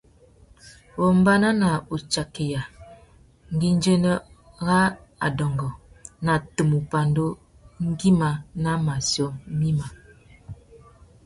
Wombāna 0.99 1.49
na 1.61 1.69
utsakeya 1.95 2.61
ngüidjiménô 3.53 4.13
râ 4.65 4.79
adôngô 5.27 5.69
na 6.25 6.33
tumu 6.55 6.77
pandú 6.91 7.25
ngüima 7.87 8.29
na 8.63 8.71
matiō 8.85 9.27
mïmá. 9.59 9.87